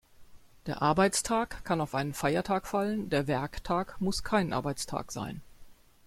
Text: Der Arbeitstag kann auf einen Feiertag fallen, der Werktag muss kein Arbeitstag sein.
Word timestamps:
Der 0.65 0.81
Arbeitstag 0.81 1.63
kann 1.63 1.79
auf 1.79 1.93
einen 1.93 2.15
Feiertag 2.15 2.65
fallen, 2.65 3.11
der 3.11 3.27
Werktag 3.27 3.97
muss 4.01 4.23
kein 4.23 4.51
Arbeitstag 4.51 5.11
sein. 5.11 5.43